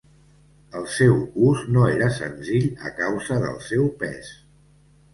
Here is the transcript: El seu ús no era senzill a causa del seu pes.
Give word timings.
El 0.79 0.87
seu 0.93 1.19
ús 1.51 1.61
no 1.77 1.85
era 1.97 2.09
senzill 2.17 2.67
a 2.91 2.95
causa 3.05 3.41
del 3.47 3.65
seu 3.71 3.89
pes. 4.05 4.37